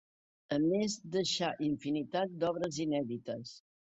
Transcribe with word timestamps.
A 0.55 0.57
més 0.61 0.95
deixà 1.15 1.49
infinitat 1.67 2.33
d'obres 2.45 2.81
inèdites. 2.87 3.53